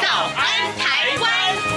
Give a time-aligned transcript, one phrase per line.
[0.00, 1.74] 早安台湾》。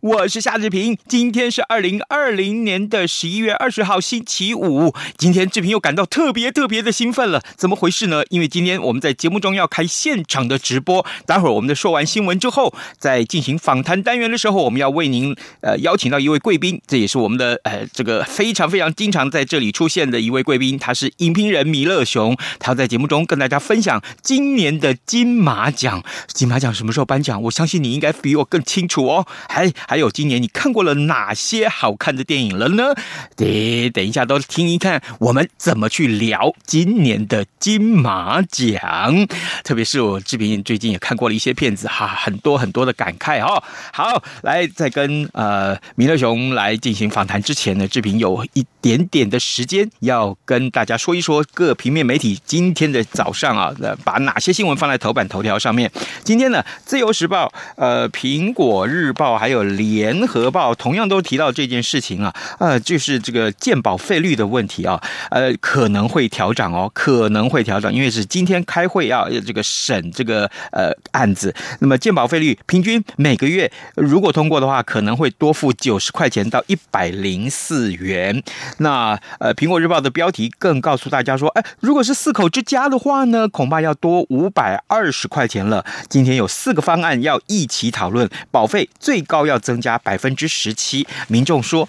[0.00, 0.96] 我是夏志平。
[1.08, 4.94] 今天是二零二零年的十一月二十号，星期五。
[5.16, 8.22] 今天志平又感到特别特别的兴奋了，怎么回事呢？
[8.30, 11.04] 因为今天我们在节目中要开现场的直播。
[11.26, 22.36] 待会儿我们的说完新闻之后，在进行访谈单元的时候，我们要为您呃邀请到一位贵宾，这也是我们的呃这个非常非常经常在这里出现的一位贵宾，他是影评人米勒熊。
[22.58, 26.02] 他要在节目中跟大家分享今年的金马奖。
[26.26, 27.40] 金马奖什么时候颁奖？
[27.42, 28.96] 我相信你应该比我更清楚。
[28.96, 32.94] 楚哦，还还有今年你看过了哪些好看的电影了呢？
[33.36, 39.26] 得等一下都听一看，我们怎么去聊今年的金马奖。
[39.64, 43.62] 特别是我志平最近也看过了一些片子哈，很多很多的感慨哦。
[43.92, 55.90] 好，来在跟呃米勒熊来进行访谈之前呢，志平有一点点的时间要跟大家说一说各平面媒体今天的早上啊，把哪些新闻放在头版头条上面。
[56.22, 58.66] 今天呢，《自由时报》呃，苹果。
[58.88, 71.54] 《日报》还有《联合报》同样都提到这件事情啊，呃，就是这个鉴保费率的问题啊，呃，可能会调整哦，可能会调整，因为是今天开会要这个审这个呃案子。
[71.80, 78.42] 那么鉴保费率平均每个月如果通过的话，可能会多付九十块钱到一百零四元。
[78.78, 85.82] 那呃，《苹果日报》的标题更告诉大家说，哎，如果是四口之家的话呢，恐怕要多五百二十块钱了。
[86.10, 88.66] 今天有四个方案要一起讨论保。
[88.66, 91.88] 费最高要增加百分之十七，民众说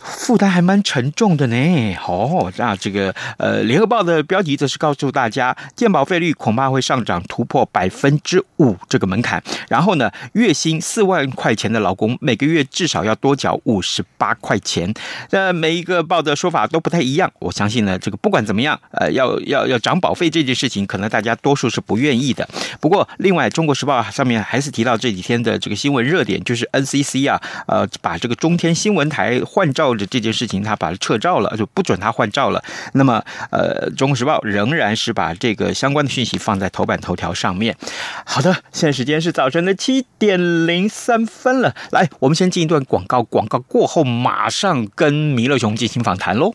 [0.00, 1.96] 负担还蛮沉重的呢。
[2.06, 9.42] 哦，那这个呃，联合报的标题则是告诉大家，健保费率恐怕会上涨突破百分之五这个门槛。
[9.68, 14.92] 然后呢，月薪四万块钱的劳工每个月至少要多缴五十八块钱。
[15.30, 17.28] 那每一个报的说法都不太一样。
[17.40, 22.48] 我相信呢，这个不管怎么样，呃，要要要涨保费这件事情，可能大家多数是不愿意的。
[22.80, 26.28] 不过，另外，《中国时报》上面还是提到这几天的这个新闻热。
[26.28, 32.62] 点就是 N C E C 啊，呃，把这个中天新闻台换照的这件事情，他把它撤照了，就不准他换照了。
[32.94, 37.76] 那么，呃，《中国时报》仍然是把这个相关的讯息放在头版头条上面。
[38.24, 41.74] 好的，现在时间是早晨的七点零三分了。
[41.90, 46.54] 来，我们先进一段广告，广告过后马上跟弥勒熊进行访谈喽。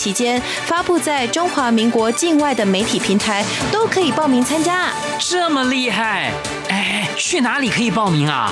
[0.01, 6.31] 期间发布在中华民国境外的媒体平台都可以报名参加，这么厉害！
[6.69, 8.51] 哎，去哪里可以报名啊？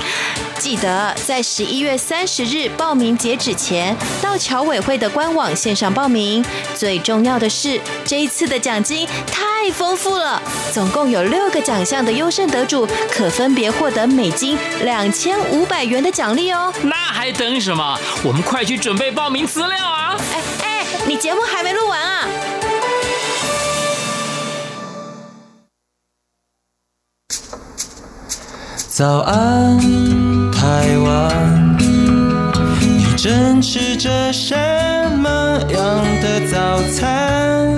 [0.60, 6.46] 记得在十一月三十日报名截止前，到侨委会的官网线上报名。
[6.76, 10.40] 最重要的是，这一次的奖金太丰富了，
[10.72, 16.72] 总共有六个奖项的优胜得主可分别获得美金两千五百元的奖励哦。
[16.84, 17.98] 那还等什么？
[18.24, 20.16] 我们快去准备报名资料啊！
[20.32, 20.69] 哎哎。
[21.08, 22.28] 你节目还没录完啊？
[28.88, 29.80] 早安，
[30.52, 34.56] 台湾，你正吃着什
[35.18, 35.30] 么
[35.70, 37.78] 样的早餐？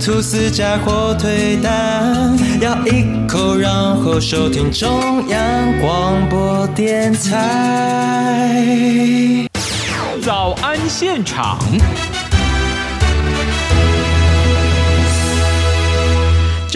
[0.00, 3.70] 吐司加火腿蛋，咬一口，然
[4.02, 8.56] 后收听中央广播电台。
[10.22, 11.58] 早安现场。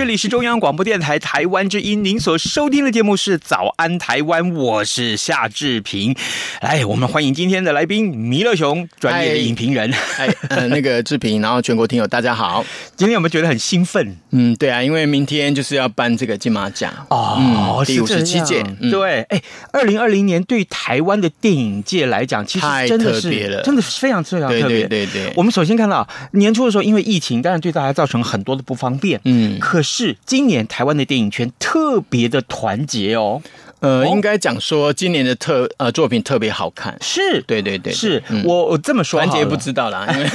[0.00, 6.16] 这里是中央广播电台台湾之音，您所收听的节目是《早安台湾》，我是夏志平。
[6.62, 9.92] 来，我们欢迎今天的来宾弥勒熊，专业的影评人。
[10.16, 12.64] 哎，呃，那个志平，然后全国听友大家好。
[12.96, 14.16] 今天有没有觉得很兴奋？
[14.30, 17.36] 嗯，对啊，因为明天就是要颁这个金马奖哦，
[17.78, 18.64] 嗯、第五十七届。
[18.80, 24.88] 嗯、对，哎，二零二零年对台湾的电影界来讲，其实真的是太特别了，真的是非常非常特别。
[24.88, 29.20] 对对对对，我们首先看到年初的时候，因为疫情，当然对大家造成很多的不方便。
[29.24, 29.89] 嗯，可是
[30.24, 33.42] 今年台湾的电影圈特别的团结哦。
[33.80, 36.96] 呃，应该讲说今年的特呃作品特别好看。
[37.00, 40.28] 是，对对对，是我我这么说，团结不知道啦，因为。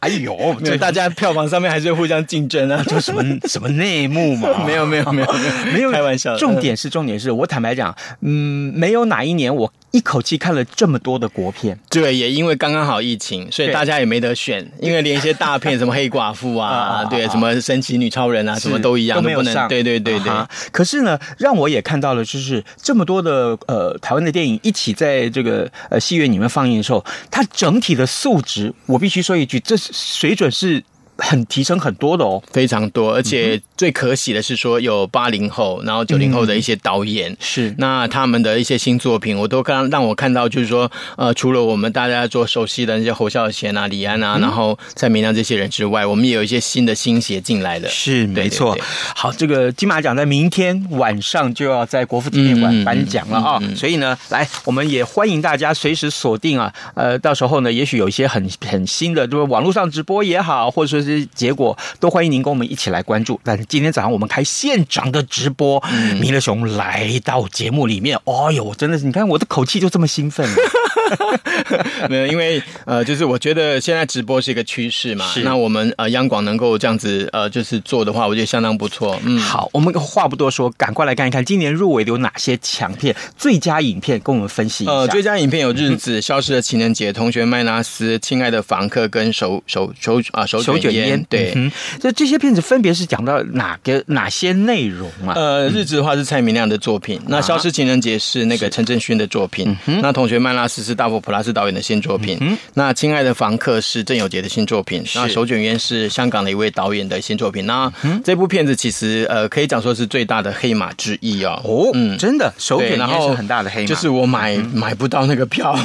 [0.00, 4.50] 哎呦， 就大家票房上面还是会互相竞争啊， 就什么什么内幕嘛？
[4.66, 5.28] 没有没有没有
[5.72, 6.36] 没有，开玩笑。
[6.36, 11.78] 重点是重点是我坦白讲，嗯，没有哪一年我一口气看了这么多的国片。
[11.88, 19.68] 对，也因为刚刚好疫情，所以大家也没得选，因为连一些大片什么黑寡妇啊， 对，什么神奇女超人啊，什么都一样，都没有上。
[19.68, 20.32] 对对对对。
[20.72, 29.92] 可是呢，让我也看到了，就是这么多的呃台湾的电影一起在这个呃戏院里面放映的时候，它整体的素质，我必须说一句，这是。
[29.94, 30.82] 水准是
[31.16, 47.88] 很提升很多的哦，非常多，而且最可喜的是说有八零后，然后九零后的一些导演、嗯、是，那他们的一些新作品，我都刚让我看到，就是说呃，除了我们大家做熟悉的那些侯孝贤啊、李安啊，嗯、然后蔡明亮这些人之外，我们也有一些新的新血进来的。
[47.88, 48.76] 是，没错。
[49.14, 61.03] 好，这个金马奖在明天晚上就要在国父纪念馆颁奖了啊，所以呢，来我们也欢迎大家随时锁定啊，呃，到时候呢，也许有一些很很新的，就是网络上直播也好，或者说。
[61.04, 63.40] 这些结果都欢迎您跟我们一起来关注。
[63.44, 65.82] 但是今天早上我们开现场的直播，
[66.20, 70.48] 弥勒熊来到节目里面，哦呦，真的是你看我的口气就这么兴奋。
[72.08, 75.26] 没有，因为呃，就是我觉得现在直播是一个趋势嘛。
[75.26, 75.42] 是。
[75.42, 79.20] 那我们呃央广能够这样子呃，就是做的话，我觉得相当不错。
[79.24, 84.92] 嗯，好，我们话不多说，赶快来看一看今年入围的有哪些强片、最佳影片，跟我们分析一下。
[84.92, 91.22] 呃，最佳影片有《日子》、《消失的情人节》、《同学麦拉斯》、《亲爱的房客》跟手手手啊手手卷烟。
[91.28, 91.70] 对，嗯，
[92.00, 95.34] 这这些片子分别是讲到哪个哪些内容啊？
[95.36, 100.94] 呃，《日子》的话是蔡明亮的作品，那《消失情人节》是那个陈政勋的作品，那《同学曼拉斯》是。
[100.94, 107.66] 大佛普拉斯导演的新作品，嗯、那《亲爱的房客》是郑有杰的新作品，那《手卷烟》是香港的一位导演的新作品。
[107.66, 111.60] 那、嗯、这部片子其实呃，可以讲说是最大的黑马之一哦。
[111.64, 115.76] 哦，嗯，真的，手卷烟是很大的黑马，就是我买、嗯、买不到那个票。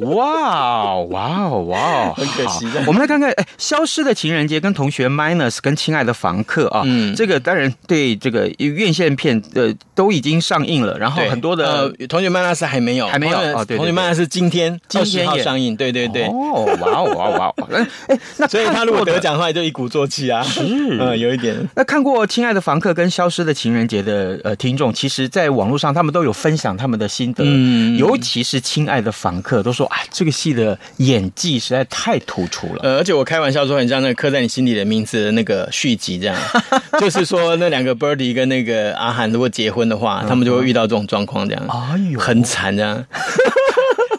[0.00, 2.66] 哇哦哇哦哇哦，很可惜。
[2.86, 16.26] 我们来看看，哎，《消失的情人节》跟《同学 Minus》跟《亲爱的房客》啊，嗯，这个当然对这个院线片呃都已经上映了，然后很多的呃《同学 Minus》还没有，还没有哦，对，《同学 Minus》是今天今天要上映，对对对。
[16.26, 17.68] 哦，哇哇哇哇！
[17.72, 20.60] 哎，那所以他如果得奖的话，就一鼓作气啊，是，
[21.00, 21.56] 嗯，有一点。
[21.74, 30.58] 那看过《亲爱的房客》跟《消失的情人节》的呃听众，其实在网络上他们都有分享他们的心得，嗯，尤其是《亲爱的房客》都说啊，这个戏的。
[30.58, 36.36] 的演技实在太突出了，呃，而且我开玩笑说，很像那个刻在你心里的名字的那个续集，这样，
[37.00, 43.04] 就是说那两个 Birdy 跟那个阿涵如果结婚的话，他们就会遇到这种状况，这样，哎呦，很惨这样。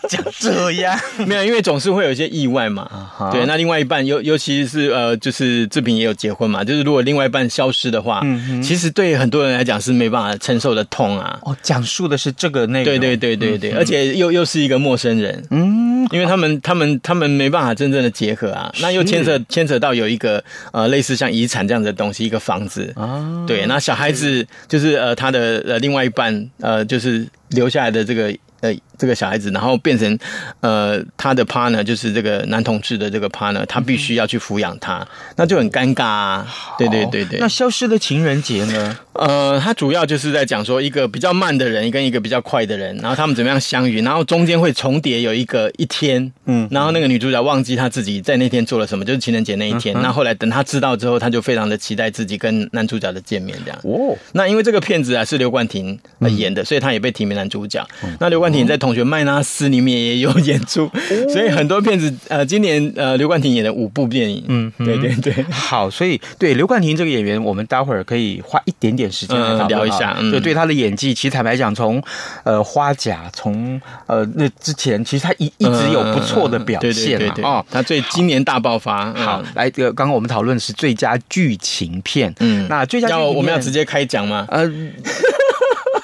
[0.10, 1.00] 讲这样。
[1.28, 2.90] 没有，因为总是会有一些意外嘛。
[2.92, 3.32] Uh huh.
[3.32, 8.22] 对，那另外一半尤尤其是呃，就是志平也有结婚嘛，就是如果另外一半消失的话，
[8.64, 11.40] 其实对很多人来讲是没办法承受的痛啊。
[11.44, 18.82] 哦，讲述的是这个那个，对对对对对，而且又又是一个陌生人，嗯，因为他们他们他们没办法真正的结合啊，是。
[18.82, 22.92] 那又牵扯牵扯到有一个呃类似像遗产这样子的东西，一个房子。
[22.96, 28.36] 啊，对，那小孩子就是呃他的呃另外一半呃就是留下来的这个。
[28.62, 30.20] 呃，这个小孩子，然后变成，
[30.60, 35.08] 呃，他的 partner 就是这个男同志的这个 partner，他必须要去抚养他，
[35.38, 36.48] 那就很尴尬啊。
[36.78, 37.40] 对对对对。
[37.40, 39.00] 那消失的情人节呢？
[39.14, 49.94] 呃，他主要就是在讲说一个比较慢的人跟一个比较快的人，然后他们怎么样相遇，然后中间会重叠有一个一天，嗯，然后那个女主角忘记她自己在那天做了什么，就是情人节那一天。
[50.02, 53.80] 那、嗯、后，来等她知道之后，她就非常的期待自己跟男主角的见面，这样。
[53.84, 54.16] 哦。
[54.34, 56.00] 那因为这个片子啊是刘冠廷
[56.38, 57.86] 演的，嗯、所以他也被提名男主角。
[58.04, 60.92] 嗯、那刘冠廷在《同学麦纳斯》里面也有演出，哦、
[61.32, 65.44] 所以很多片子呃，今年呃刘冠廷演的五部电影，嗯，对对对。
[65.50, 70.18] 好，所以对刘冠廷这个演员，我们待会儿可以花一点点时间来聊一下。
[70.32, 72.02] 就对他的演技，其实坦白讲，从
[72.44, 77.34] 呃花甲，从呃那之前，其实他一一直有不错的表现嘛。
[77.44, 79.14] 哦，他最今年大爆发。
[79.14, 82.34] 好，来，这个刚刚我们讨论的是最佳剧情片。
[82.40, 84.46] 嗯，那最佳要我们要直接开讲吗？
[84.50, 84.70] 呃。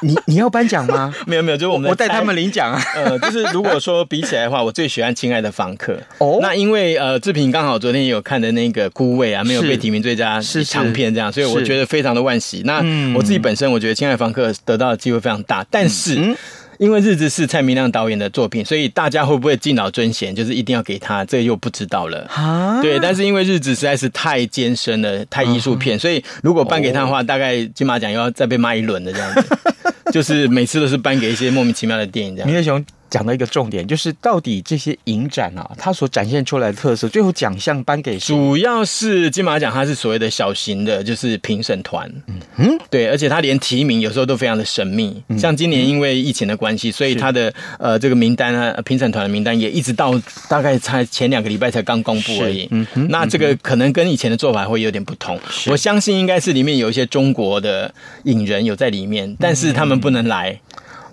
[0.06, 1.14] 你你要颁奖吗？
[1.26, 2.82] 没有没有，就是我们我带他们领奖啊。
[2.96, 6.40] 呃，就是如果说比起来的话，我最喜欢《亲爱的房客》哦。
[6.42, 12.62] 那因为呃，志平刚好昨天也有看的那个《孤味》啊，没有被提名最佳长片这样，所以我觉得非常的万喜。
[12.66, 12.78] 那
[13.16, 16.16] 我自己本身我觉得《亲爱的房客》得到的机会非常大，但是。
[16.16, 16.36] 嗯
[16.78, 22.28] 因为日子是蔡明亮导演的作品，所以大家会不会敬老尊贤，就是一定要给他，这又不知道了。
[22.34, 29.58] 啊，对，但是因为日子实在是太艰深了，太艺术片，所以如果颁给他的话，大概金马奖又要再被骂一轮的这样子。
[30.14, 32.48] 就是每次都是颁给一些莫名其妙的电影这样。
[32.48, 32.86] 明德雄。
[33.10, 38.36] 讲到一个重点，就是到底这些影展啊，它所展现出来的特色，最后奖项颁给谁？
[38.36, 42.12] 主要是金马奖，它是所谓的小型的，就是评审团。
[42.28, 45.24] 嗯嗯，对，而且它连提名有时候都非常的神秘。
[45.30, 50.20] 嗯、像今年因为疫情的关系，所以它的呃这个名单啊，评审团的名单也一直到
[50.50, 52.68] 大概才前两个礼拜才刚公布而已。
[52.72, 55.40] 嗯哼，那这个可能跟以前的做法会有点不同。
[55.68, 57.94] 我相信应该是里面有一些中国的
[58.24, 60.60] 影人有在里面，但是他们不能来。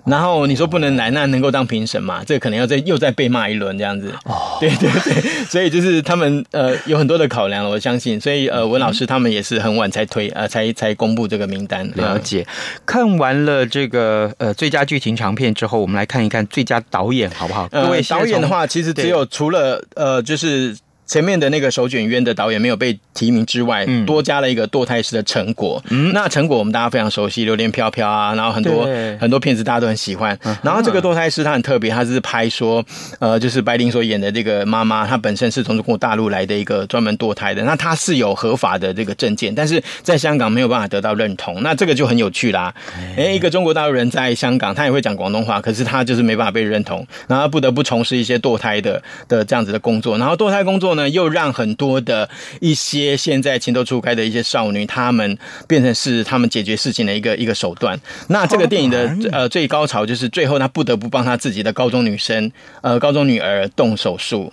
[0.05, 2.25] 然后你说不能来，那能够当评审嘛？
[2.25, 4.13] 这个可能要再又再被骂一轮这样子。
[4.25, 8.21] 哦，对对对，所以就是他们呃有很多的考量，我相信。
[8.21, 11.89] 所以呃文老师他们也是很晚才推呃才才公布这个名单。
[11.95, 12.47] 了解。
[12.85, 17.69] 看完了这个呃最佳剧情长片之后，我们来看一看最佳导演好不好？
[17.69, 20.77] 各位、呃、导演的话，其实只有除了呃就是。
[21.13, 25.85] 前面的那个手卷烟的导演没有被提名之外，嗯、多加了一个堕胎师的成果。
[25.91, 28.89] 嗯，那成果我们大家非常熟悉，《榴莲飘飘》啊，然后很多
[29.21, 30.35] 很多片子大家都很喜欢。
[30.45, 32.83] 嗯、然后这个堕胎师他很特别，他是拍说，
[33.19, 41.63] 呃，就是白灵所演的这个妈妈，她本身是从中国大陆来的一个专门堕胎的，那她是有合法的这个证件，但是在香港没有办法得到认同。
[41.63, 42.75] 那这个就很有趣啦。
[43.19, 50.17] 哎，一个中国大陆人在香港，他也会讲广东话，可是他就是没办法被认同，然后不得不从事一些堕胎的的这样子的工作。
[50.17, 52.29] 然后堕胎工作呢，又让很多的
[52.61, 57.99] 一些现在情窦初开的一些少女，她们变成是她们解决事情的一个一个手段。
[58.29, 64.53] 那这个电影的呃最高潮就是最后她不得不帮她自己的高中女生呃高中女儿动手术。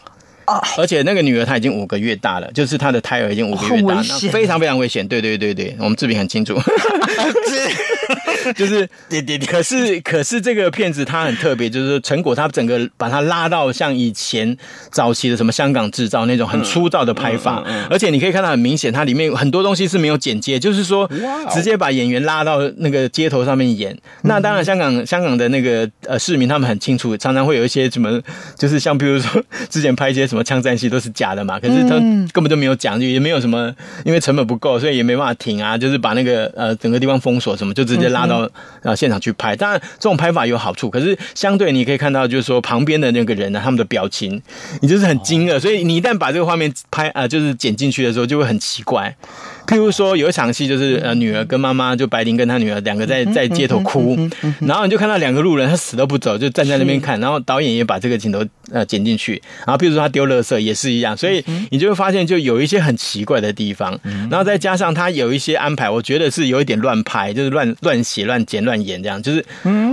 [0.78, 5.08] 而且那个女儿她已经五个月大了，就是她的胎儿已经五个月大，那非常非常危险。
[5.08, 6.60] 对对对对，我们志平很清楚。
[8.56, 14.58] 就是对对，可是可是这个片子它很特别，就是说成果他整个把它拉到像以前
[14.92, 21.08] 早期的什么香港制造那种很粗糙的拍法，而且你可以看到很明显，它里面很多东西是没有剪接，就是说
[21.52, 23.96] 直接把演员拉到那个街头上面演。
[24.24, 28.20] 那当然，香港香港的那个呃市民他们很清楚，常常会有一些什么，
[28.58, 31.96] 就是像比如说之前拍一些什么枪战戏都是假的嘛，可是他
[32.32, 33.74] 根本就没有讲，也没有什么，
[34.06, 38.50] 因为成本不够，所以也没办法停啊，就是把那个呃整个地方封锁什么，就直接拉到。
[38.82, 44.42] 呃，现场去拍，当然这种拍法有好处，可是相对你可以看到，就是说旁边的那个人呢，他们的表情，
[44.82, 49.14] 你就是很惊愕，所以你一旦把这个画面拍啊、呃，就是剪进去的时候，就会很奇怪。
[49.68, 54.18] 譬如说有一场戏，就是呃女儿跟妈妈，就白灵跟她女儿两个在在街头哭，
[54.62, 69.44] 然后你就看到两个路人，他死都不走，就站在那边看，然后导演也把这个镜头呃剪进去，然后譬如说他丢垃圾也是一样，所以你就会发现就有一些很奇怪的地方，然后再加上他有一些安排，我觉得是有一点乱拍，就是乱乱写、乱剪、乱演这样，就是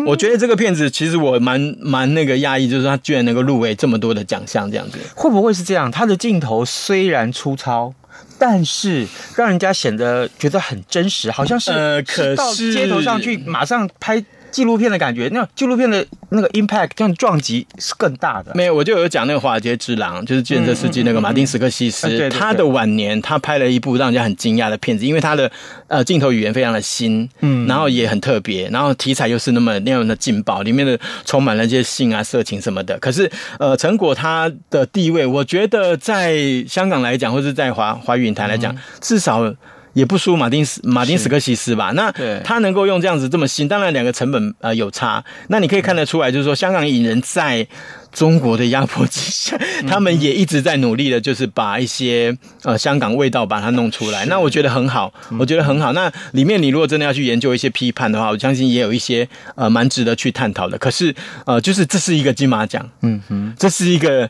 [0.06, 5.90] 我觉得这个片子其实我蛮蛮那个讶异，就是他居然能够入围这么多的奖项这样子，会不会是这样？
[5.90, 7.94] 他的镜头虽然粗糙。
[8.38, 14.22] 但是让人家显得觉得很真实，好像是呃，可是到街头上去马上拍。
[14.56, 18.52] 纪录片的感觉，那纪录片的那个 impact 这样撞击是更大的。
[18.54, 25.52] 没有，我就有讲那个《华尔街之狼》，就是计程车司机那个马丁·斯科西斯，嗯嗯嗯嗯、他的晚年他拍了一部让人家很惊讶的片子，因为他的
[25.88, 32.98] 呃镜头语言非常的新，嗯，然后也很特别，然后题材又是那么那样的劲爆，里面的充满了一些性啊、色情什么的。
[32.98, 36.34] 可是呃，成果他的地位，我觉得在
[36.66, 39.54] 香港来讲，或是在华华语影坛来讲，嗯、至少。
[39.96, 41.90] 也不输马丁斯马丁斯科西斯吧？
[41.94, 42.12] 那
[42.44, 45.24] 他能够用这样子这么新，当然两个成本呃有差。
[45.48, 47.66] 那你可以看得出来，就是说香港影人在
[48.12, 54.26] 中国的压迫之下，他们也一直在努力的，就是把一些呃香港味道把它弄出来。
[54.26, 55.94] 那我觉得很好，我觉得很好。
[55.94, 60.76] 那里面你如果真的要去研究一些批判的话，我相信也有一些呃蛮值得去探讨的。
[60.76, 61.14] 可是
[61.46, 64.28] 呃，就是这是一个金马奖，嗯哼，这是一个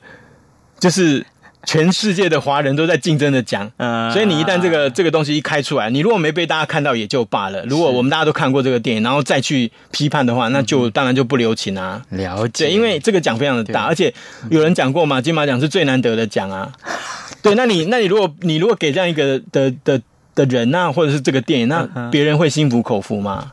[0.79, 1.27] 就是。
[1.67, 7.63] 全世界的华人都在竞争的奖，嗯，所以你一旦这个这个东西一开出来，你如果没被大家看到也就罢了。
[7.65, 12.01] 如果我们大家都看过这个电影，然后再去批判的话，那就当然就不留情啊。
[12.11, 14.15] 了解，因为这个奖非常的大，而且
[14.49, 16.73] 有人讲过嘛，金马奖是最难得的奖啊。
[17.43, 20.01] 对，那你那你如果你如果给这样一个的的
[20.37, 23.51] 的人啊，或者是这个电影，那别人会心服口服吗？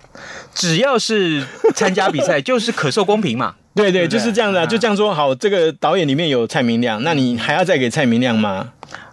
[0.53, 1.43] 只要是
[1.74, 3.55] 参加比赛， 就是可受公平嘛。
[3.75, 5.34] 对对，就是这样的，就这样说好。
[5.34, 8.72] 这个导演里面有蔡明亮，那你还要再给蔡明亮吗？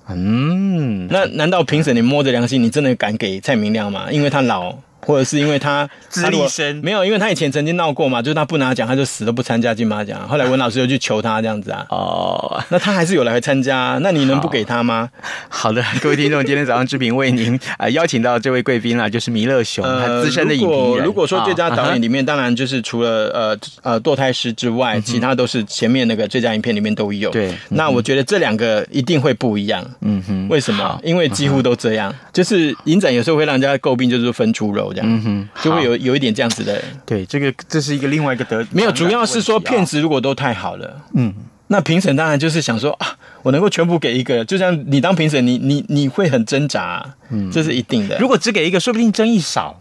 [0.08, 4.08] 嗯，那难道评审你摸着良心，你真的敢给蔡明亮吗？
[4.10, 4.74] 因为他老。
[5.10, 10.26] 或者是因为他 资历深，没有，因为他以前曾经闹过嘛，就是他不拿奖，他就死都不参加金马奖。
[10.28, 15.08] 后来文老师又去求他这样子啊，哦，那他还是有来参加，那你能不给他吗？
[15.48, 21.04] 好，好的，各位听众，今天早上志平为您啊、 呃、邀请到这位贵宾啊，就是弥勒熊，他资深的影评人。
[21.04, 27.30] 如果说最佳导演里面，当然就是除了呃呃堕胎师之外，其他都是前面那个最佳影片里面都有。
[27.30, 29.84] 对，那我觉得这两个一定会不一样。
[30.00, 31.00] 嗯哼，为什么？
[31.02, 34.99] 因为几乎都这样，就是影展有时候会让人家诟病，就是分猪肉这样。
[35.06, 36.82] 嗯哼，就会有有一点这样子的。
[37.06, 41.34] 对，这个这是一个另外一个得没有，主要是说骗子如果都太好了，嗯，
[41.68, 48.18] 那评审当然就是想说啊，我能够全部给一个，就像你当评审，你你你会很挣扎，嗯，这是一定的。
[48.18, 49.80] 如果只给一个，说不定争议少。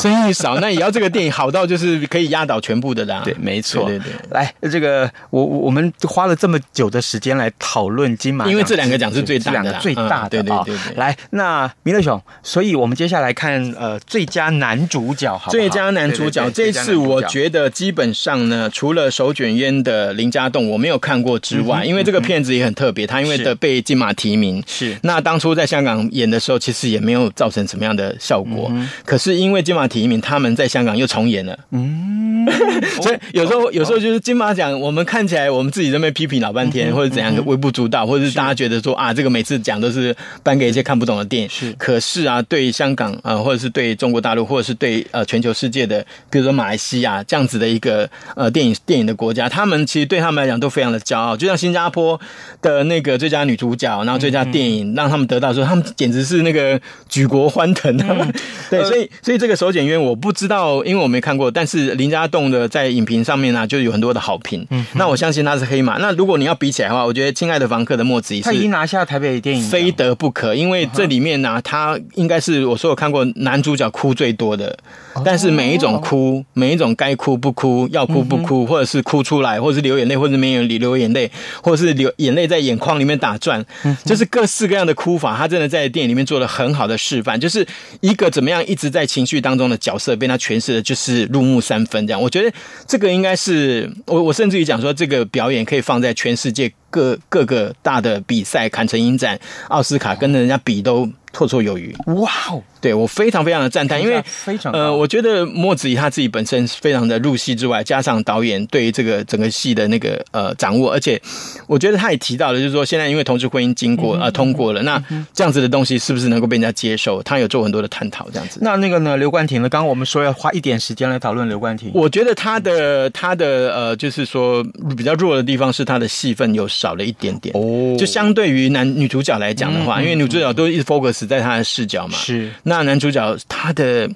[0.00, 3.22] 争议少，那也要这个电影好到就是可以压倒全部的啦。
[3.24, 3.86] 对，没错。
[3.86, 10.30] 对对对，来，这个我我们花了这么久的时间来讨论金马，因为这两个奖是最大的，两个最大的。
[10.30, 10.96] 对对对对。
[10.96, 24.96] 来，那弥勒熊，所以我们接下来看呃最佳男主角，好，最佳男主角这次我觉得基本上呢，除了手卷烟的林家栋我没有看过之外，因为这个片子也很特别，他因为的被金马提名，是。
[25.02, 28.72] 那当初在香港演的时候，其实也没有造成什么样的效果，
[29.04, 32.46] 可是因为金马提名，他们在香港又重演了，嗯，
[33.02, 41.72] 所以有时候有时候就是金马奖，我们看起来我们自己在那边批评老半天，或者怎样微不足道，或者是大家觉得说啊，这个每次奖都是颁给一些看不懂的电影，是。
[41.74, 51.36] 可是啊，对香港啊，或者是对中国大陆，或者是对呃全球世界的，比如说马来西亚这样子的一个呃电影电影的国家，他们其实对他们来讲都非常的骄傲。
[51.36, 52.18] 就像新加坡
[52.62, 58.28] 的那个最佳女主角，然后最佳电影让他们得到的时候，他们简直是那个举国欢腾啊！
[58.70, 60.00] 对，所以所以这个手剪烟。
[60.02, 61.50] 我不知道，因为我没看过。
[61.50, 64.66] 但是林家栋的在影评上面呢、啊，就有很多的好评。
[64.70, 65.98] 嗯，那我相信他是黑马。
[65.98, 70.54] 那如果你要比起来的话，我觉得《亲爱的房客》的莫子怡他已经拿下台北电影，非得不可。
[70.54, 74.76] 因为这里面呢、啊，他应该是我所有看过男主角哭最多的。
[75.24, 81.30] 但是每一种哭，每一种该哭不哭，要哭不哭，或者是哭出来，或者是流眼泪，或者是没有流眼泪，
[81.62, 83.64] 或者是流眼泪在眼眶里面打转，
[84.04, 85.36] 就是各式各样的哭法。
[85.36, 87.66] 他真的在电影里面做了很好的示范，就是
[88.00, 92.20] 一个怎么样一直在情绪当中的角色被他诠释的，就是入木三分这样。
[92.20, 92.52] 我觉得
[92.86, 101.08] 这个应该是我，我甚至于讲说，这个表演可以放在全世界各各个大的比赛，坎城影展、奥斯卡跟人家比都。
[101.30, 102.62] 绰绰有余，哇哦！
[102.80, 111.20] 对我非常非常的赞叹，因为非常呃，我觉得莫子怡他自己本身非常的入戏之外，加上导演对于这个整个戏的那个呃掌握，而且
[111.66, 115.00] 我觉得他也提到了，就是说现在因为同志婚姻经过啊、呃、通过了，那
[115.34, 117.22] 这样子的东西是不是能够被人家接受？
[117.22, 118.58] 他有做很多的探讨，这样子。
[118.62, 119.68] 那那个呢，刘冠廷呢？
[119.68, 124.64] 刚刚我们说要花一点时间来讨论刘冠廷，我觉得他的他的呃，就是说
[124.96, 127.52] 比较弱的地方是他的戏份有少了一点点。
[127.56, 131.26] 哦，就相对于男女主角来讲的话，因为女主角都一直 focus。
[131.26, 132.50] 在她的视角嘛，是。
[132.62, 134.08] 那男主角他的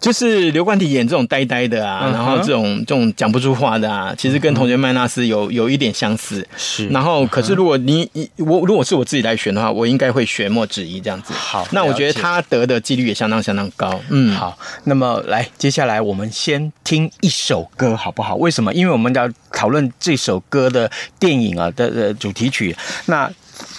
[0.00, 6.46] 就是刘冠廷演这种呆呆的啊，然后这种这种讲不出话的啊，其实跟同学麦纳斯有有一点相似。
[6.56, 11.32] 是，然后可是如果你我如果是我自己来选的话，我应该会选莫子仪这样子。
[11.32, 14.00] 好，那我觉得他得的几率也相当相当高。
[14.10, 18.36] 嗯，好，那么来接下来我们先听一首歌好不好？
[18.36, 18.72] 为什么？
[18.74, 22.76] 因为我们要讨论这首歌的电影啊的的主题曲。
[23.06, 23.30] 那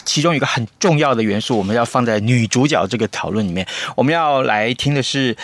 [0.04, 3.68] 其中一个很重要的元素，我们要放在女主角这个讨论里面。
[3.96, 5.36] 我们要来听的是《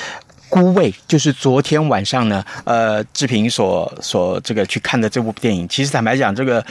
[0.54, 5.68] 孤味》，就是昨天晚上呢，呃，志平所所这个去看的这部电影。
[5.68, 6.64] 其实坦白讲，这个。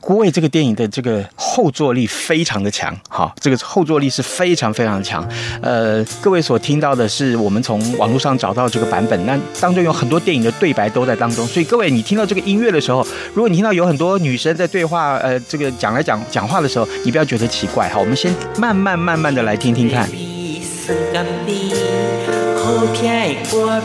[0.00, 5.28] 孤味这个电影的这个后坐力非常的强，哈，这个后坐力是非常非常强。
[5.60, 20.08] 呃，各位所听到的是我们从网络上找到这个版本，那当中有很多电影的对白都在当中，所以各位你听到这个音乐的时候，如果你听到有很多女生在对话，呃，这个讲来讲讲话的时候，你不要觉得奇怪，哈，我们先慢慢慢慢的来听听看。
[22.72, 23.78] 好听的歌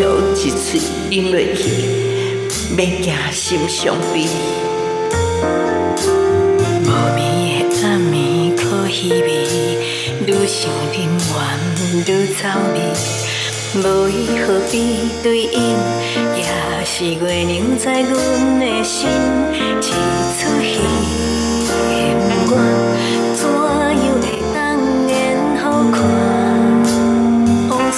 [0.00, 0.04] 要
[3.02, 4.28] 行心伤悲，
[6.84, 9.26] 无眠的暗暝可稀微，
[10.26, 11.34] 愈想宁愿
[12.06, 12.78] 愈走离，
[13.80, 14.74] 无伊何必
[15.24, 15.58] 对应，
[16.36, 16.40] 也
[16.84, 18.12] 是月亮在阮
[18.60, 19.08] 的心
[19.50, 20.78] 一出戏，
[22.46, 22.52] 我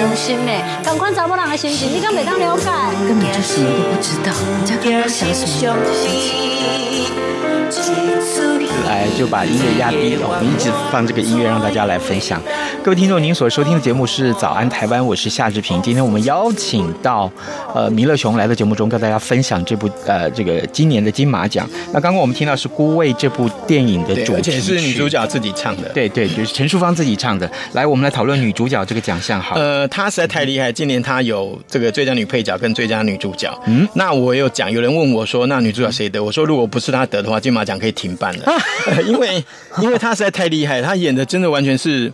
[0.00, 2.70] 阿爸是真心的，同款查某人的心情，你敢袂当了解？
[3.06, 5.76] 根本就什么都不知道，人家跟他想什么？
[8.86, 12.40] 来就把音乐压低了，我们一直放这个音乐让大家来分享。
[12.82, 15.82] 各位听众，您所收听的节目是《早安台湾》，我是夏志平。
[15.82, 17.30] 今天我们邀请到
[17.74, 21.68] 呃弥勒熊来到节目中，跟大家分享这部呃这个今年的金马奖。
[21.92, 25.90] 那刚刚我们听到是《孤味》这部电影的主题曲，而且是女主角自己唱的。
[25.90, 27.50] 对对，就是陈淑芳自己唱的。
[27.72, 29.38] 来，我们来讨论女主角这个奖项。
[29.38, 33.52] 好，呃，她实在太厉害，今年她有这个最佳女配角跟最佳女主角。
[33.66, 36.22] 嗯，那我有讲，有人问我说，那女主角谁得？
[36.22, 38.52] 我说如果不是她得的话，金马奖可以停办了。
[39.06, 39.44] 因为，
[39.82, 42.10] 因为她实在太厉害，她演的真的完全是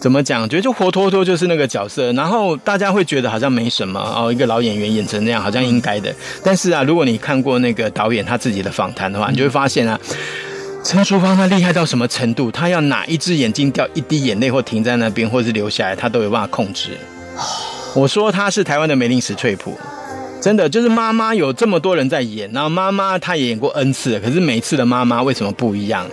[0.00, 0.48] 怎么讲？
[0.48, 6.14] 觉得就活脱脱就是那个角色，然后大家会觉得好像没什么哦，一个老演员演成那样，好像应该的。
[6.42, 10.00] 但是啊，如果你看过那个导演他自己的访谈的话，你就会发现啊，
[10.82, 12.50] 陈淑芳她厉害到什么程度？
[12.50, 16.96] 她要哪一只眼睛掉一滴眼泪，或停在那边，或是流下来，她都有办法控制。
[17.94, 19.78] 我说她是台湾的梅林史翠普。
[20.40, 26.06] 真的就是妈妈有这么多人在演，然后妈妈她也演过 N 次，可是每次的妈妈为什么不一样？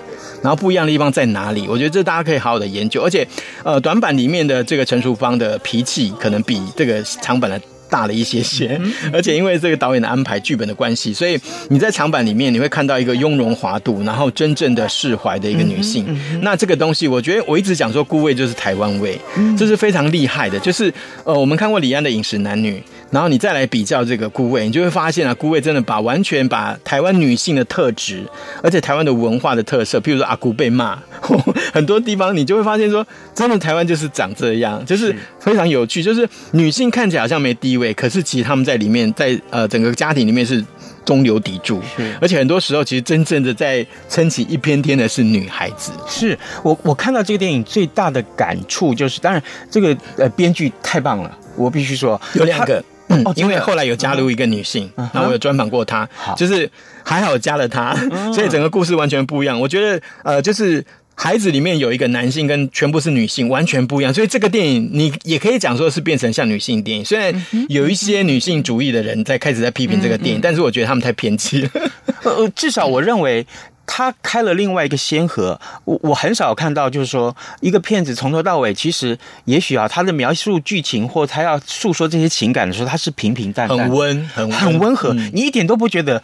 [0.47, 1.67] 然后不一样的地方在哪里？
[1.67, 3.01] 我觉得这大家可以好好的研究。
[3.01, 3.27] 而且，
[3.65, 8.79] 呃，短版里面的这个陈淑芳的脾气可能比这个长版的大了一些些，
[9.11, 16.17] 而且因为这个导演的安排、剧本的关系，所以你在长版里面你会看到一个雍容华度，然后真正的释怀的一个女性。
[16.41, 19.19] 那这个东西，我觉得我一直讲说，孤味就是台湾味，
[19.57, 20.57] 这是非常厉害的。
[20.59, 20.93] 就是
[21.25, 22.81] 呃，我们看过李安的《饮食男女》。
[23.09, 28.23] 然后你再来比较这个孤味，你就会发现啊，孤味真的把完全把台湾女性的特质，
[28.61, 30.99] 而且台湾的文化的特色，譬如说阿姑被骂，
[31.73, 40.61] 很多地方你就会发现说，真的台湾就是长这样，就是非常有趣，就是女性看起来好像没地位，可是其实他们在里面，在呃整个家庭里面是
[41.05, 45.93] 中流砥柱，是而且很多时候其实真正的在撑起一片天的是女孩子。
[46.09, 49.41] 是我我看到这个电影最大的感触就是，当然
[49.71, 52.83] 这个呃编剧太棒了，我必须说有两个。
[53.25, 56.69] 嗯，因为后来有加入一个女性，然后我有专访过她，就是
[57.03, 57.95] 还好加了她，
[58.33, 59.59] 所以整个故事完全不一样。
[59.59, 60.83] 我觉得，呃，就是
[61.15, 64.13] 孩子里面有一个男性跟全部是女性，完全不一样。
[64.13, 71.69] 所以这个电影你也可以讲说是变成像女性电影，虽然有一些女性主义的人在开始在批评这个电影，但是我觉得他们太偏激了。
[72.23, 73.45] 呃，至少我认为。
[73.87, 86.21] 他开了另外一个先河，我我很少看到，就是说一个骗子从头到尾，其实也许啊，他的描述剧情或他要诉说这些情感的时候，他是平平淡淡，很温，很温很温和，嗯、你一点都不觉得，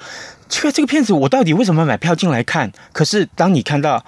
[0.47, 2.71] 这个这个片子我到底为什么买票进来看？
[2.91, 4.05] 可是当你看到。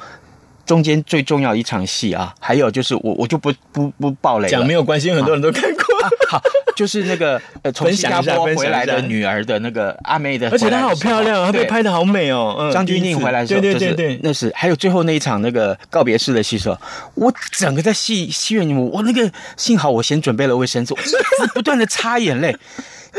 [0.65, 5.83] 中间最重要一场戏啊，还有就是我我就不不不爆雷了，讲没有关系，很多人都看过。
[6.01, 6.41] 啊啊、好，
[6.75, 12.55] 就是那个呃从新加坡回来的女儿的那个阿妹的，而且她好漂亮，她被拍的好美哦。
[12.59, 16.77] 嗯，张钧甯回来的时候，对对对对，那是还有最后那一场那个告别式的戏时候，
[17.15, 21.17] 我整个在戏戏院里面，我那个幸好我先准备了卫生纸，我一直
[21.53, 22.55] 不断的擦眼泪。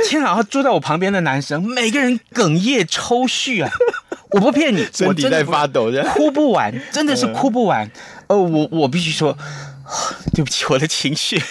[0.05, 0.43] 天啊！
[0.43, 3.71] 坐在我旁边的男生，每个人哽咽抽搐啊！
[4.37, 7.91] 我不骗你， 身体在发抖，哭不完，真的是哭不完。
[8.27, 9.37] 呃，我我必须说，
[10.35, 11.45] 对不起，我的情绪，他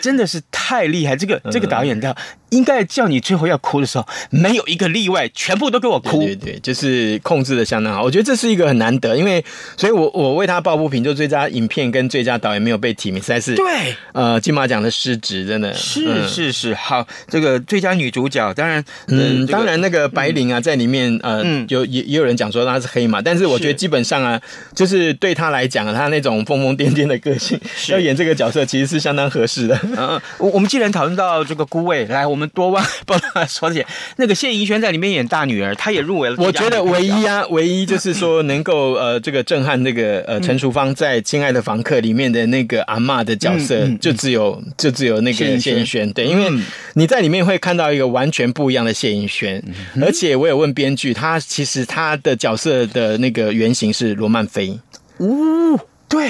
[0.00, 1.16] 真的是太厉害。
[1.16, 2.16] 这个这个导演的。
[2.50, 6.18] 应该叫你最后要哭的时候，没有一个例外，全部都给我哭。
[6.22, 8.04] 对对对，就是控制的相当好。
[8.04, 9.44] 我觉得这是一个很难得，因为
[9.76, 13.66] 所以我我为他抱不平，就最佳影片跟最佳导演没有被提名，实在是对。
[14.12, 16.72] 呃，金马奖的失职，真的是是是。
[16.72, 24.40] 好，这个最佳女主角，当然，嗯，当然那个白灵啊，在里面，呃，有也也有人讲说她是黑马，但是我觉得基本上啊，
[24.72, 29.78] 就是对她来讲，她那种疯疯癫癫的个性，要演这个角色其实是相当合适的。
[29.82, 32.36] 嗯， 我我们既然讨论到这个孤位，来我。
[32.36, 36.36] 们多万 帮他说些，那个谢盈萱在里面演大女儿，她也入围了。
[36.38, 46.12] 我觉得唯一啊， 唯一就是说能够呃，这个震撼那个呃陈淑芳在《亲爱的房客》里面的那个阿嬷的角色，嗯嗯、就只有就只有那个谢盈萱。
[46.12, 46.52] 对，因为
[46.92, 49.62] 你在里面会看到一个完全不一样的谢盈萱，
[49.94, 54.78] 嗯、而且我有问编剧，他其实他的角色的那个原型是罗曼菲。
[55.16, 56.26] 哦，对，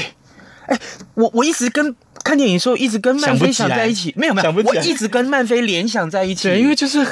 [0.69, 0.79] 哎，
[1.15, 1.97] 我我一直跟。
[2.27, 6.49] 看电影的时候一直跟曼菲想在一起，没有没有，我一直跟曼菲联想在一起。
[6.49, 7.07] 对，因为就是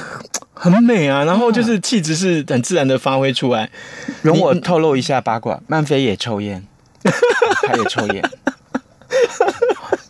[0.53, 3.71] 很美啊，然后就是气质是很自然的发挥出来。
[4.23, 6.67] 容我透露一下八卦，曼菲也抽烟，
[7.63, 8.29] 他也抽烟，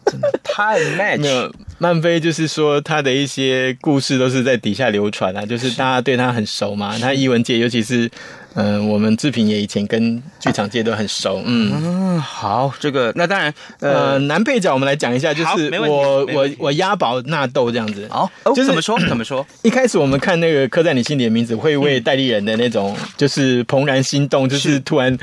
[0.07, 1.19] 真的太 match。
[1.19, 6.99] 没有，曼菲就是说他的一些故事都是在底下流传啊，就是大家对他很熟嘛。
[6.99, 8.11] 他艺文界，尤其是。
[8.55, 11.43] 嗯、呃，我们志平也以前跟剧场界都很熟。
[11.45, 18.07] 嗯，嗯好，这个那当然，呃，男配角我们来讲一下，就是我我我押宝纳豆这样子。
[18.11, 19.47] 好，就是怎么说怎么说？
[19.63, 25.17] 一开始我们看那个刻在你心里的名字，会为代理人的那种就是怦然心动，就是突然。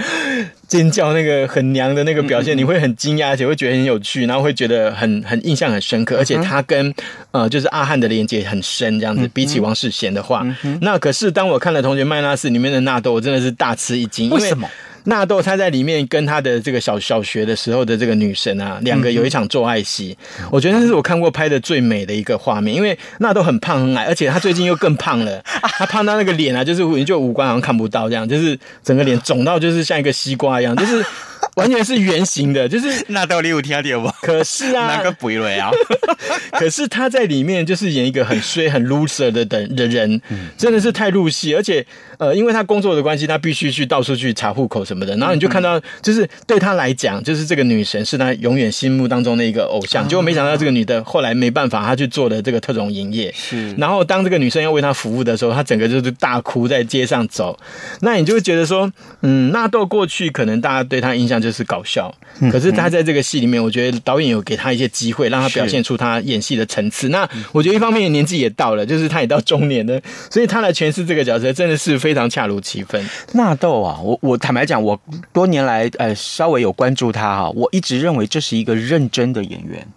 [0.71, 6.93] 尖叫那个很娘的那个表现，你会很惊讶，而且会觉得很有趣，然后会觉得很很印象很深刻，而且他跟
[7.31, 9.27] 呃就是阿汉的连接很深，这样子。
[9.33, 10.47] 比起王世贤的话，
[10.79, 14.29] 那可是当我看了《同学麦纳斯》里面的纳豆，我真的是大吃一惊。
[14.29, 14.65] 为什么？
[15.05, 20.17] 纳豆他在里面跟他的这个小小学的时候的这个女神啊，两个有一场做爱戏，
[20.51, 22.75] 我觉得那是我看过拍的最美的一个画面。
[22.75, 25.41] 因为纳豆很胖很矮，而且他最近又更胖了，
[25.77, 31.03] 他胖到那个脸啊，就是就五官好像看不到这样，就是整个脸肿到就是像一个西瓜一样，就是。
[31.55, 34.09] 完全是圆形的，就是纳豆你有听到不？
[34.21, 35.69] 可是啊，那个不对啊。
[36.53, 40.21] 可是他在里面就是演一个很衰、很 loser 的的的人，
[40.57, 41.55] 真的是太入戏。
[41.55, 41.85] 而且
[42.19, 45.15] 呃，因为他工作的关系，他必须去到处去查户口什么的。
[45.17, 50.07] 然后你就看到，就是对他来讲，就是这个女神是他永远心目当中的一个偶像。
[50.07, 53.33] 结果没想到这个女的后来没办法，她去做了这个特种营业。
[53.35, 53.73] 是。
[53.73, 57.57] 然后当这个女生要为他服务的时候，她整个就是大哭在街上走。
[58.01, 61.30] 那你就会觉得说，嗯，纳豆过去可能大家对他印象。
[61.39, 62.11] 就是搞笑，
[62.51, 67.09] 可是他在这个戏里面，我觉得导演有给他一些机会，让他表现出他演戏的层次。
[67.09, 73.07] 那我觉得一方面年纪也到了，就是他也到中年了，所以他来诠释这个角色真的是非常恰如其分。
[73.33, 74.99] 纳豆啊，我我坦白讲，我
[75.31, 79.87] 多年来呃稍微有关注他哈，我一直认为这是一个认真的演员。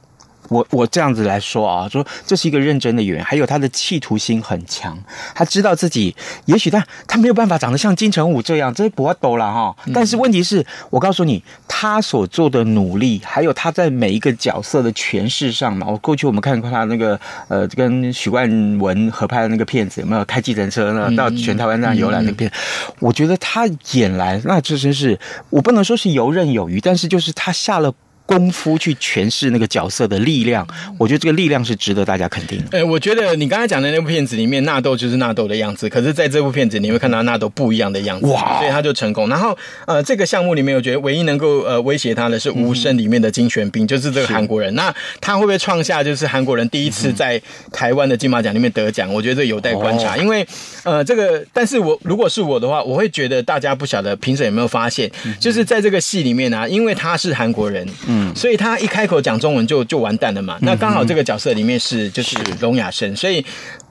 [0.48, 4.96] 我我这样子来说啊，说这是一个认真的演员，还有他的企图心很强，
[5.34, 9.74] 他知道自己也许他他没有办法长得像金城武这样，这是不抖了哈。
[9.92, 18.46] 但是问题是我告诉你，他所做的努力，还有他在每一个角色的诠释上嘛，我过去我们看过他那个呃跟许冠
[18.78, 21.10] 文合拍的那个片子，有没有开计程车呢？
[21.16, 22.50] 到全台湾这样游览那片，
[22.98, 25.18] 我觉得他演来那这真是
[25.50, 27.92] 我不能说是游刃有余，但是就是他下了。
[28.26, 30.66] 功夫去诠释那个角色的力量，
[30.98, 32.64] 我觉得这个力量是值得大家肯定的。
[32.72, 38.58] 哎、欸，我觉得你刚才讲的那部片子里面，纳豆就是纳豆的样子，可是在这部片子你会看到纳豆不一样的样子，哇！
[38.58, 39.28] 所以他就成功。
[39.28, 39.56] 然后
[39.86, 44.74] 呃，这个项目里面，我觉得唯一能够呃威胁他的是《无声》里面的金玄彬，就是这个韩国人。
[44.74, 47.40] 那他会不会创下就是韩国人第一次在
[47.72, 49.12] 台湾的金马奖里面得奖？
[49.12, 50.16] 我觉得这有待观察。
[50.16, 50.46] 因为
[50.82, 57.86] 呃，这个，但是我如果是我的话，我会觉得大家不晓得评审有没有发现，就是在这个戏里面呢、啊，因为他是韩国人。
[58.06, 60.58] 嗯，所以他一开口讲中文就就完蛋了嘛。
[60.62, 63.44] 那刚好这个角色里面是就是聋哑生，所以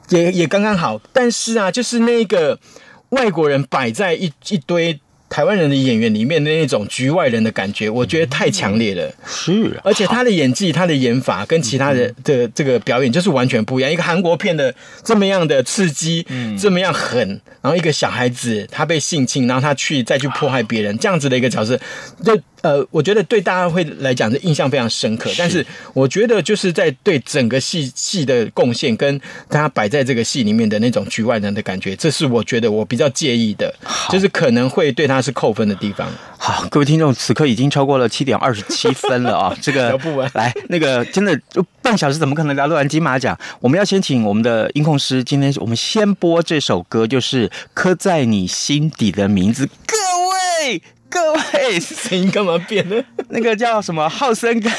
[0.10, 1.02] 也也刚刚好。
[1.12, 2.60] 但是啊，就是那个
[3.10, 9.12] 外国人摆在一一堆台湾人的演员里面的那种局外人的感觉，我觉得太强烈了。
[9.26, 13.92] 是，而且他的演技、他的演法跟其他的的这个表演就是完全不一样。
[13.92, 16.26] 一个韩国片的这么样的刺激，
[16.60, 17.28] 这么样狠，
[17.62, 21.80] 然后一个小孩子他被性侵，然后他去再去迫害别人，这样子的一个角色，
[22.24, 22.40] 就。
[22.64, 25.30] 呃，我觉得对大家会来讲，的印象非常深刻。
[25.38, 33.72] 但是我觉得就是在对整个戏戏的贡献，跟他摆在这个戏里面的那种局外人的感觉，这是我觉得我比较介意的，
[34.10, 36.08] 就是可能会对他是扣分的地方。
[36.38, 39.56] 好，各位听众，此刻已经超过了七点二十七分了啊！
[39.62, 43.38] 这个不来那个真的就半小时，怎么可能聊得完金马奖？
[43.60, 49.98] 我们要先请我们的音控师，今天我们先播这首歌，就是《刻在你心底的名字》，各
[50.66, 50.82] 位。
[51.14, 52.96] 各位，声音干嘛变呢？
[53.30, 54.72] 那个叫什么浩森跟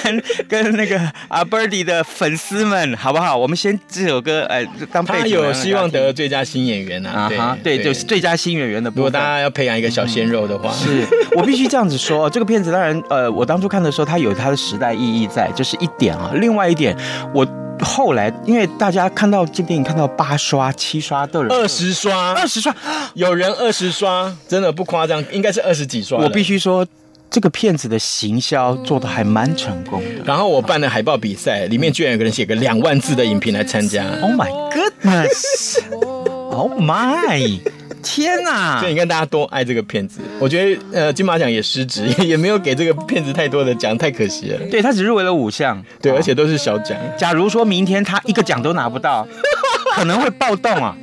[0.49, 3.37] 跟那个阿 Birdy 的粉丝们，好不好？
[3.37, 5.20] 我们先这首歌，哎，当背景。
[5.20, 7.31] 他有希望得最佳新演员啊！
[7.38, 8.90] 啊对，对，就是最佳新演员的。
[8.97, 12.29] 如果大家要培养一个小鲜肉的话，嗯、是我必须这样子说。
[12.29, 16.33] 这个片子当然，呃，我当初看的时候，它有它的时代意义在，这、就是一点啊。
[16.35, 16.97] 另外一点，
[17.33, 17.47] 我。
[17.80, 22.74] 后来，因为大家看到这电影看到八刷、七刷都有二十刷、二十刷，
[23.14, 26.18] 有人二十刷，真的不夸张，应该是二十几刷。
[26.18, 26.87] 我必须说，
[27.30, 30.22] 这个片子的行销做的还蛮成功的。
[30.24, 34.04] 然后我办了海报比赛，里面居然有个人写个两万字的影评来参加。
[34.22, 37.60] Oh my goodness！Oh my！
[38.04, 38.78] 天呐！
[38.78, 40.20] 所以你看，大家多爱这个片子。
[40.38, 44.60] 我觉得，呃，金马奖也失职， 也没有给这个片子太多的奖，太可惜了。
[44.70, 46.96] 对，他只入围了五项，对，而且都是小奖。
[47.16, 49.26] 假如说明天他一个奖都拿不到，
[49.96, 50.94] 可能会暴动啊！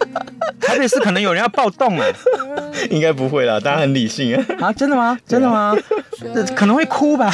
[0.61, 2.05] 台北市可能有人要暴动啊！
[2.89, 4.45] 应该不会啦，大家很理性啊。
[4.59, 5.17] 啊，真的吗？
[5.27, 5.75] 真的吗？
[6.55, 7.33] 可能会哭吧。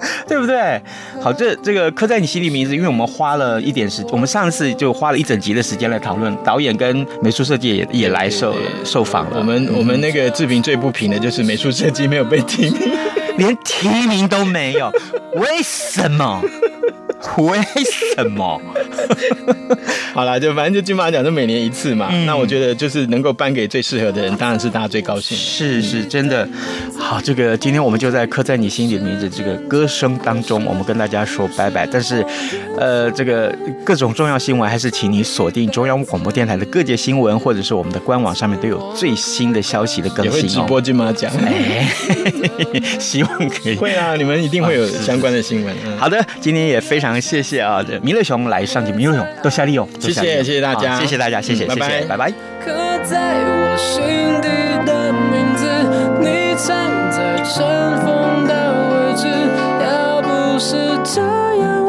[0.26, 0.80] 对不对？
[1.20, 9.38] 好，这这个刻在你心里名字，因为我们花了一点时间，我们上次就花了一整集的时间来讨论，导演跟美术设计也也来受受访了。
[9.38, 12.92] 我们我们那个志平最不平的就是美术设计没有被提名，
[13.36, 14.90] 连提名都没有，
[15.36, 16.42] 为什么？
[17.36, 18.60] 为什么？
[20.14, 22.08] 好啦，就反正就金马奖就每年一次嘛。
[22.10, 25.36] 嗯、那我觉得就是能够颁给最适合的人，当然是大家最高兴。
[25.36, 26.48] 是是，真的。
[27.10, 31.84] 好，这个今天我们就在刻在你心里的名字这个歌声当中，我们跟大家说拜拜。
[31.84, 32.24] 但是，
[32.78, 33.52] 呃，这个
[33.84, 40.36] 各种重要新闻还是请你锁定中央广播电台的各界新闻，或者是我们的官网上面都有最新的消息的更新、哦。
[40.36, 41.84] 也会直播金马奖，哎，
[43.00, 43.74] 希望可以。
[43.74, 45.74] 会啊，你们一定会有相关的新闻。
[45.84, 52.30] 嗯、好的，今天也非常谢谢啊，这弥勒熊来上节目，弥勒熊多谢利用，谢谢谢谢大家，谢谢大家，谢谢，拜拜，拜拜。
[52.64, 52.70] 刻
[53.02, 54.00] 在我心
[54.40, 54.48] 底
[54.86, 55.59] 的名字，
[56.66, 58.52] 站在尘封的
[58.92, 59.26] 位置，
[59.82, 61.22] 要不是这
[61.56, 61.79] 样。